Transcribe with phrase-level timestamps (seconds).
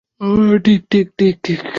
[1.17, 1.35] ঠিক,
[1.43, 1.61] ঠিক।